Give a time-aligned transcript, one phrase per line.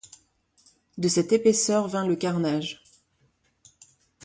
[0.97, 2.81] De cette épaisseur vint le carnage.